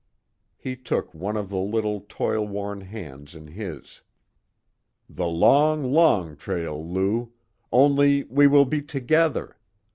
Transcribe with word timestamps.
He 0.57 0.75
took 0.75 1.13
one 1.13 1.37
of 1.37 1.49
the 1.49 1.59
little 1.59 2.03
toil 2.09 2.47
worn 2.47 2.81
hands 2.81 3.35
in 3.35 3.45
his. 3.49 4.01
"The 5.07 5.27
long, 5.27 5.83
long 5.93 6.35
trail, 6.37 6.83
Lou, 6.83 7.33
only 7.71 8.23
we 8.23 8.47
will 8.47 8.65
be 8.65 8.81
together! 8.81 9.59